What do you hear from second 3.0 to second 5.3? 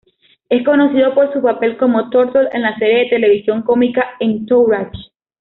de televisión cómica "Entourage".